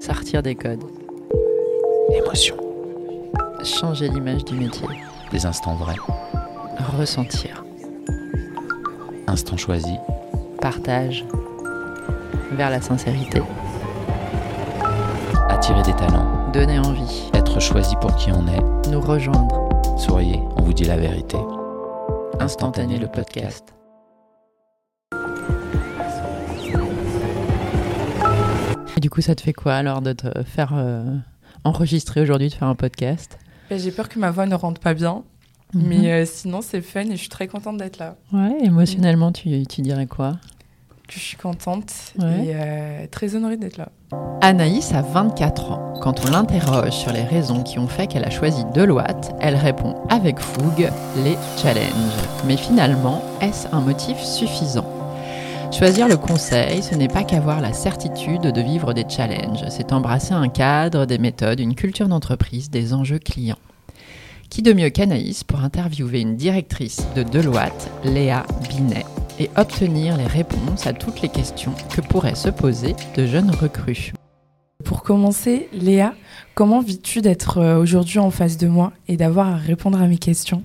[0.00, 0.84] Sortir des codes.
[2.12, 2.56] Émotion.
[3.64, 4.86] Changer l'image du métier.
[5.32, 5.96] Des instants vrais.
[6.96, 7.64] Ressentir.
[9.26, 9.96] Instant choisi.
[10.60, 11.24] Partage.
[12.52, 13.42] Vers la sincérité.
[15.48, 16.48] Attirer des talents.
[16.52, 17.30] Donner envie.
[17.34, 18.88] Être choisi pour qui on est.
[18.90, 19.68] Nous rejoindre.
[19.98, 21.36] Souriez, on vous dit la vérité.
[22.40, 23.77] Instantané le podcast.
[28.98, 31.04] Et du coup, ça te fait quoi alors de te faire euh,
[31.62, 33.38] enregistrer aujourd'hui, de faire un podcast?
[33.70, 35.22] Ben, J'ai peur que ma voix ne rentre pas bien.
[35.72, 35.82] Mhm.
[35.86, 38.16] Mais euh, sinon, c'est fun et je suis très contente d'être là.
[38.32, 40.32] Ouais, émotionnellement, tu, tu dirais quoi?
[41.06, 42.46] Que je suis contente Ouais.
[42.46, 43.90] et euh, très honorée d'être là.
[44.40, 45.94] Anaïs a 24 ans.
[46.00, 49.94] Quand on l'interroge sur les raisons qui ont fait qu'elle a choisi Deloitte, elle répond
[50.08, 50.90] avec fougue
[51.22, 51.86] les challenges.
[52.48, 54.97] Mais finalement, est-ce un motif suffisant?
[55.70, 60.32] Choisir le conseil, ce n'est pas qu'avoir la certitude de vivre des challenges, c'est embrasser
[60.32, 63.58] un cadre, des méthodes, une culture d'entreprise, des enjeux clients.
[64.50, 69.04] Qui de mieux qu'Anaïs pour interviewer une directrice de Deloitte, Léa Binet,
[69.38, 74.12] et obtenir les réponses à toutes les questions que pourraient se poser de jeunes recrues?
[74.84, 76.14] Pour commencer, Léa,
[76.54, 80.18] comment vis-tu d'être euh, aujourd'hui en face de moi et d'avoir à répondre à mes
[80.18, 80.62] questions?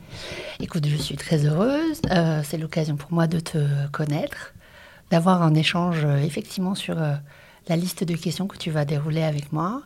[0.59, 2.00] Écoute, je suis très heureuse.
[2.11, 3.58] Euh, c'est l'occasion pour moi de te
[3.91, 4.53] connaître,
[5.14, 7.14] d'avoir un échange euh, effectivement sur euh,
[7.67, 9.83] la liste de questions que tu vas dérouler avec moi.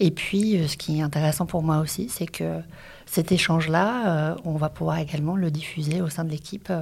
[0.00, 2.60] Et puis, euh, ce qui est intéressant pour moi aussi, c'est que
[3.04, 6.72] cet échange-là, on va pouvoir également le diffuser au sein de l'équipe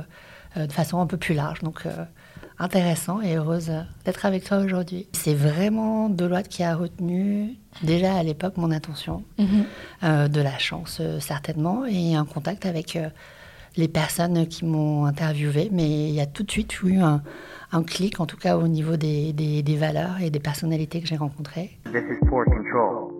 [0.55, 1.59] de façon un peu plus large.
[1.63, 1.85] Donc,
[2.61, 3.73] intéressant et heureuse
[4.05, 5.09] d'être avec toi aujourd'hui.
[5.13, 9.25] C'est vraiment Deloitte qui a retenu déjà à l'époque mon attention.
[10.03, 13.09] Euh, de la chance euh, certainement et un contact avec euh,
[13.77, 15.69] les personnes qui m'ont interviewé.
[15.73, 17.23] Mais il y a tout de suite eu un,
[17.73, 21.07] un clic, en tout cas au niveau des, des- des valeurs et des personnalités que
[21.07, 21.79] j'ai rencontrées.
[21.85, 23.17] This is Port Control.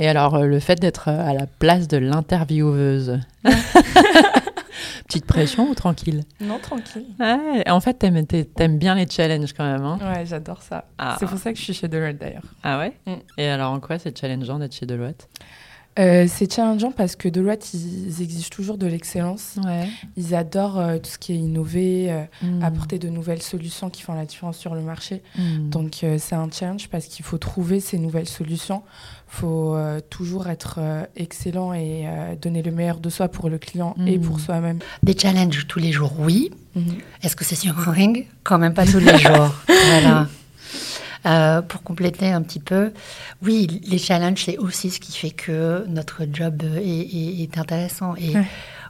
[0.00, 3.18] Et alors, euh, le fait d'être euh, à la place de l'intervieweuse,
[5.08, 6.22] petite pression ou tranquille?
[6.40, 7.06] Non, tranquille.
[7.18, 9.82] Ouais, En fait, t'aimes, t'aimes- t'aimes bien les challenges quand même.
[9.84, 10.84] Hein Ouais, j'adore ça.
[10.98, 11.16] Ah.
[11.18, 12.44] C'est pour ça que je suis chez Deloitte d'ailleurs.
[12.62, 12.92] ah ouais?
[13.06, 13.12] Mm.
[13.38, 15.28] Et alors, en quoi c'est challengeant d'être chez Deloitte?
[15.98, 19.56] Euh, c'est challengeant parce que Deloitte, ils, ils exigent toujours de l'excellence.
[19.64, 19.88] Ouais.
[20.16, 22.62] Ils adorent euh, tout ce qui est innové, euh, Mm.
[22.62, 25.22] apporter de nouvelles solutions qui font la différence sur le marché.
[25.36, 25.70] Mm.
[25.70, 28.82] Donc euh, c'est un challenge parce qu'il faut trouver ces nouvelles solutions.
[29.32, 33.48] Il faut euh, toujours être euh, excellent et euh, donner le meilleur de soi pour
[33.48, 34.24] le client et Mhm.
[34.24, 34.78] pour soi-même.
[35.02, 36.50] Des challenges tous les jours, oui.
[36.76, 36.94] Mhm.
[37.24, 38.26] Est-ce que c'est sur un ring?
[38.44, 39.52] Quand même pas tous les jours.
[39.66, 40.28] Voilà.
[41.28, 42.92] Euh, pour compléter un petit peu,
[43.42, 48.14] oui, les challenges, c'est aussi ce qui fait que notre job est, est- est intéressant.
[48.16, 48.46] Et Ouais.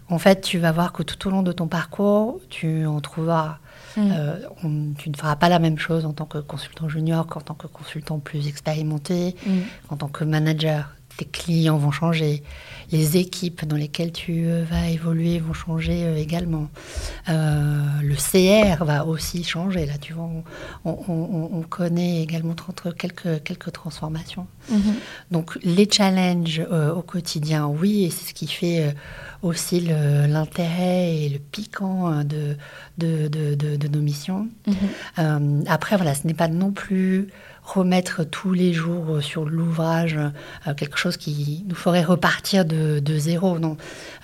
[0.09, 3.59] en fait, tu vas voir que tout au long de ton parcours, tu en trouveras.
[3.97, 4.13] Mhm.
[4.17, 7.41] Euh, on- tu ne feras pas la même chose en tant que consultant junior qu'en
[7.41, 9.63] tant que consultant plus expérimenté, Mhm.
[9.89, 10.95] en tant que manager.
[11.19, 12.45] Tes clients vont changer,
[12.93, 16.69] les équipes dans lesquelles tu euh, vas évoluer vont changer euh, également.
[17.29, 19.85] Euh, le CR va aussi changer.
[19.85, 20.31] Là, tu vois,
[20.85, 24.47] on, on- on- on connaît également entre quelques, quelques transformations.
[24.71, 24.95] Mhm.
[25.33, 28.91] Donc les challenges euh, au quotidien, oui, et c'est ce qui fait euh,
[29.43, 32.57] aussi l'intérêt et le piquant euh, de,
[32.99, 34.47] de, de- de- de nos missions.
[34.69, 35.65] Mhm.
[35.67, 37.29] Après, voilà, ce n'est pas non plus
[37.75, 40.17] remettre tous les jours euh, sur l'ouvrage
[40.67, 43.59] euh, quelque chose qui nous ferait repartir de, de zéro.
[43.59, 43.77] Non,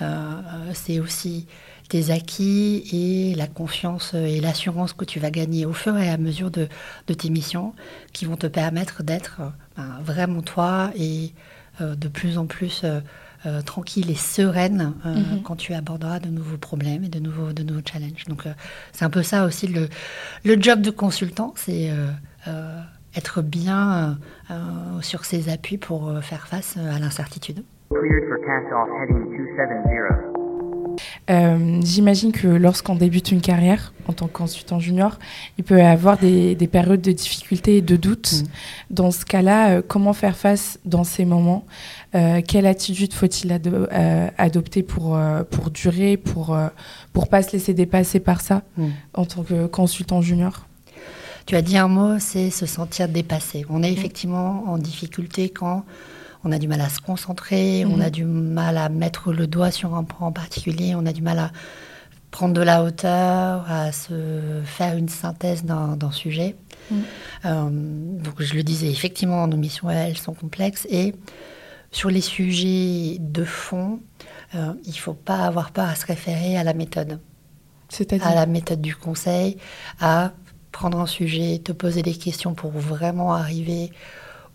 [0.03, 0.33] Euh,
[0.73, 1.47] c'est aussi
[1.89, 6.17] tes acquis et la confiance et l'assurance que tu vas gagner au fur et à
[6.17, 6.67] mesure de,
[7.09, 7.75] de tes missions
[8.15, 9.43] qui vont te permettre d'être
[9.77, 11.33] ben, vraiment toi et
[11.81, 13.01] euh, de plus en plus euh,
[13.47, 15.43] euh, tranquille et sereine Mhm.
[15.45, 18.25] quand tu aborderas de nouveaux problèmes et de nouveaux, de nouveaux challenges.
[18.29, 18.45] Donc
[18.93, 19.89] c'est un peu ça aussi le,
[20.45, 21.91] le job de consultant, c'est
[23.17, 24.17] être bien
[24.51, 27.63] euh, euh, sur ses appuis pour euh, faire face à l'incertitude.
[27.91, 30.41] Cleared for cast-off heading 270.
[31.31, 35.19] Euh, J'imagine que lorsqu'on débute une carrière en tant que consultant junior,
[35.59, 38.33] il peut y avoir des, des périodes de difficultés et de doutes.
[38.43, 38.49] Mhm.
[38.91, 41.65] Dans ce cas-là, euh, comment faire face dans ces moments?
[42.15, 43.87] Euh, Quelle attitude faut-il ado-
[44.39, 45.19] adopter pour,
[45.51, 48.91] pour durer, pour ne pas se laisser dépasser par ça Mhm.
[49.15, 50.67] en tant que consultant junior?
[51.47, 53.67] Tu as dit un mot, c'est se sentir dépassé.
[53.69, 55.85] On est effectivement en difficulté quand
[56.43, 58.03] on a du mal à se concentrer, on Mhm.
[58.03, 61.23] a du mal à mettre le doigt sur un point en particulier, on a du
[61.23, 61.53] mal à
[62.31, 66.57] prendre de la hauteur, à se faire une synthèse d'un d'un sujet.
[66.91, 67.03] Mhm.
[67.45, 67.71] Euh,
[68.23, 71.15] donc je le disais, effectivement, nos missions, elles sont complexes et
[71.93, 74.01] sur les sujets de fond,
[74.55, 77.21] euh, il ne faut pas avoir peur à se référer à la méthode
[77.91, 79.59] C'est-à-dire à la méthode du conseil,
[80.01, 80.33] à
[80.75, 83.93] prendre un sujet, te poser des questions pour vraiment arriver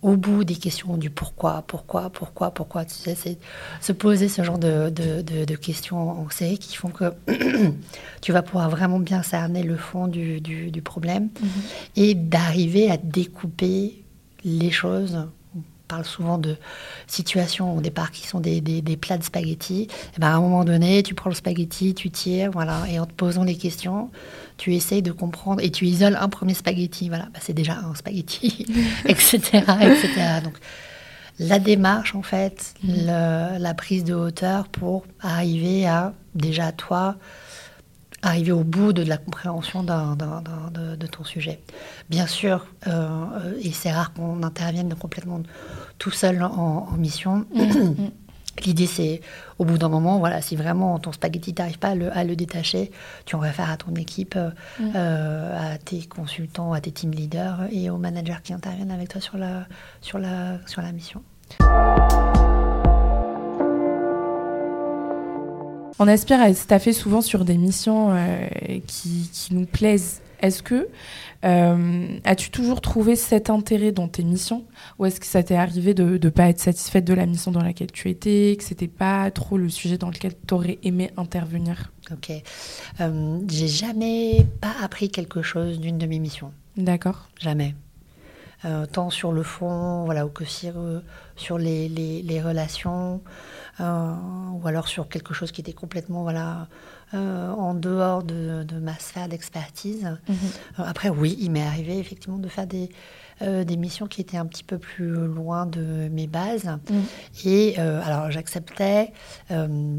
[0.02, 2.86] au bout des questions du pourquoi, pourquoi, pourquoi, pourquoi.
[2.86, 3.38] Tu sais, c'est
[3.82, 7.06] se poser ce genre de, de, de- de questions en série qui font que
[8.22, 11.30] tu vas pouvoir vraiment bien cerner le fond du, du- du problème
[11.96, 14.04] et d'arriver à découper
[14.46, 15.18] les choses.
[15.92, 16.56] On parle souvent de
[17.08, 19.88] situations au départ qui sont des, des- des plats de spaghettis.
[20.16, 23.08] Et ben à un moment donné, tu prends le spaghetti, tu tires, voilà, et en
[23.08, 24.12] te posant les questions,
[24.58, 27.10] tu essayes de comprendre et tu isoles un premier spaghetti.
[27.10, 28.68] Voilà, bah, c'est déjà un spaghetti,
[29.06, 29.40] etc.,
[29.82, 30.42] etc.
[30.44, 30.60] Donc
[31.40, 37.16] la démarche, en fait, le- la prise de hauteur pour arriver à déjà toi
[38.22, 41.62] arriver au bout de la compréhension de, de ton sujet.
[42.10, 45.42] Bien sûr, euh, euh, et c'est rare qu'on intervienne complètement
[45.98, 47.46] tout seul en, en mission.
[48.66, 49.22] L'idée, c'est
[49.58, 52.24] au bout d'un moment, voilà, si vraiment ton spaghetti, tu n'arrives pas à le, à
[52.24, 52.92] le détacher,
[53.26, 54.50] tu en réfères à ton équipe, euh,
[54.96, 59.22] euh, à tes consultants, à tes team leaders et aux managers qui interviennent avec toi
[59.22, 59.66] sur la,
[60.02, 61.24] sur la, sur la mission.
[66.00, 68.48] On aspire à staffer souvent sur des missions euh,
[68.88, 70.22] qui, qui nous plaisent.
[70.42, 70.88] Est-ce que
[71.44, 74.64] euh, as-tu toujours trouvé cet intérêt dans tes missions?
[74.98, 77.62] Ou est-ce que ça t'est arrivé de ne pas être satisfaite de la mission dans
[77.62, 81.92] laquelle tu étais, que c'était pas trop le sujet dans lequel tu aurais aimé intervenir?
[82.12, 82.32] Ok.
[83.02, 86.52] Euh, J'ai jamais pas appris quelque chose d'une de mes missions.
[86.78, 87.28] D'accord.
[87.40, 87.76] Jamais.
[88.66, 91.02] Euh, tant sur le fond, voilà, ou que sur, euh,
[91.38, 93.22] sur les, les- les relations,
[93.80, 94.14] euh,
[94.62, 96.68] ou alors sur quelque chose qui était complètement voilà,
[97.14, 100.04] euh, en dehors de, de ma sphère d'expertise.
[100.28, 100.36] Mhm.
[100.80, 102.90] Euh, après, oui, il m'est arrivé effectivement de faire des,
[103.42, 106.66] euh, des missions qui étaient un petit peu plus loin de mes bases.
[106.90, 107.04] Mhm.
[107.46, 109.14] Et alors, j'acceptais,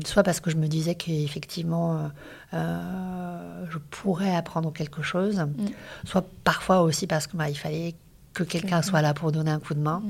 [0.05, 2.11] soit parce que je me disais qu'effectivement,
[2.53, 5.43] je pourrais apprendre quelque chose,
[6.05, 7.95] soit parfois aussi parce que bah, il fallait
[8.35, 10.03] que quelqu'un soit là pour donner un coup de main.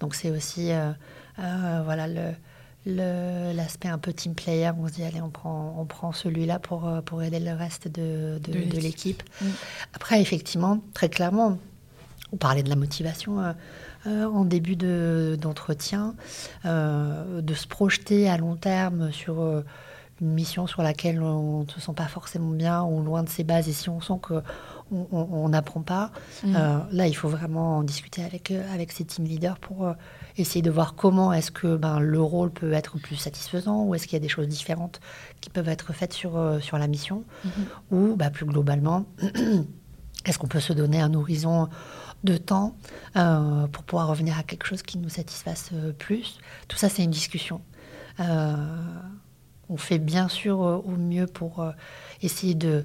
[0.00, 0.92] Donc c'est aussi euh,
[1.38, 2.32] euh, voilà le
[2.86, 4.70] l'aspect un peu team player.
[4.78, 7.88] On se dit allez on prend on prend celui-là pour euh, pour aider le reste
[7.88, 8.74] de, de, De l'équipe.
[8.74, 9.22] de l'équipe.
[9.40, 9.46] Mm.
[9.94, 11.58] Après effectivement très clairement
[12.32, 13.52] on parlait de la motivation euh,
[14.06, 16.14] euh, en début de- d'entretien,
[16.64, 19.42] euh, de se projeter à long terme sur
[20.20, 23.68] mission sur laquelle on ne se sent pas forcément bien ou loin de ses bases
[23.68, 24.42] et si on sent que
[24.92, 26.12] on- n'apprend pas,
[26.44, 26.56] Mm.
[26.56, 29.92] euh, là il faut vraiment en discuter avec, euh, avec ses team leaders pour euh,
[30.38, 34.04] essayer de voir comment est-ce que ben, le rôle peut être plus satisfaisant ou est-ce
[34.06, 35.00] qu'il y a des choses différentes
[35.40, 37.24] qui peuvent être faites sur, euh, sur la mission
[37.90, 39.04] ou bah, plus globalement
[40.24, 41.68] est-ce qu'on peut se donner un horizon
[42.24, 42.74] de temps
[43.14, 47.60] pour pouvoir revenir à quelque chose qui nous satisfasse plus Tout ça, c'est une discussion.
[48.20, 48.56] Euh,
[49.68, 51.70] on fait bien sûr euh, au mieux pour euh,
[52.22, 52.84] essayer de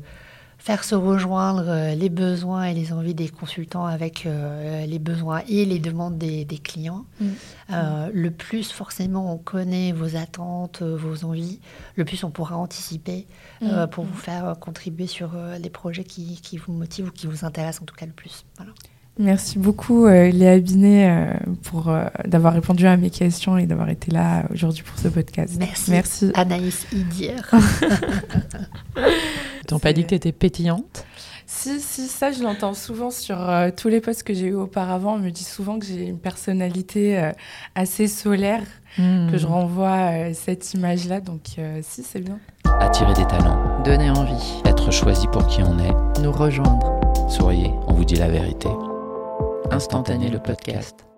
[0.58, 5.66] faire se rejoindre euh, les besoins et les envies des consultants avec les besoins et
[5.66, 7.06] les demandes des, des clients.
[7.20, 7.26] Mm.
[7.72, 11.60] Euh, le plus forcément on connaît vos attentes, vos envies,
[11.96, 13.26] le plus on pourra anticiper
[13.64, 13.90] euh, Mm.
[13.90, 17.82] pour vous faire contribuer sur les projets qui, qui vous motivent ou qui vous intéressent
[17.84, 18.46] en tout cas le plus.
[18.58, 18.74] Voilà.
[19.22, 21.34] Merci beaucoup euh, Léa Binet euh,
[21.64, 25.56] pour euh, d'avoir répondu à mes questions et d'avoir été là aujourd'hui pour ce podcast.
[25.60, 25.92] Merci.
[25.92, 26.32] Merci.
[26.34, 27.50] Anaïs Idir.
[28.98, 31.06] Ils t'ont pas dit que t'étais pétillante?
[31.54, 35.16] Si, si, ça, je l'entends souvent sur euh, tous les postes que j'ai eu auparavant.
[35.16, 37.32] On me dit souvent que j'ai une personnalité euh,
[37.76, 38.64] assez solaire,
[38.98, 41.20] que je renvoie euh, cette image-là.
[41.20, 42.40] Donc, euh, si, c'est bien.
[42.80, 46.22] Attirer des talents, Donner envie, être choisi pour qui on est.
[46.22, 47.00] nous rejoindre.
[47.30, 48.70] Souriez, on vous dit la vérité.
[49.72, 51.11] Instantané le podcast.